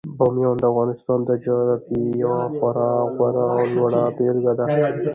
[0.17, 4.65] بامیان د افغانستان د جغرافیې یوه خورا غوره او لوړه بېلګه ده.